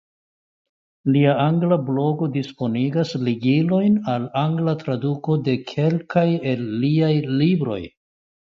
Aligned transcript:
Lia 1.15 1.33
angla 1.41 1.77
blogo 1.89 2.29
disponigas 2.37 3.13
ligilojn 3.27 3.99
al 4.15 4.27
angla 4.43 4.75
traduko 4.83 5.39
de 5.49 5.57
kelkaj 5.75 6.27
el 6.55 6.69
liaj 6.83 7.15
libroj. 7.45 7.81